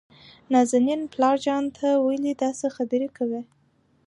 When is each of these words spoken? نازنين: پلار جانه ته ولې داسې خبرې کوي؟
نازنين: 0.53 1.01
پلار 1.13 1.35
جانه 1.45 1.71
ته 1.77 1.87
ولې 2.05 2.33
داسې 2.43 2.65
خبرې 2.75 3.09
کوي؟ 3.17 3.41